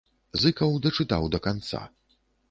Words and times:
Зыкаў 0.43 0.71
дачытаў 0.85 1.27
да 1.35 1.39
канца. 1.49 1.83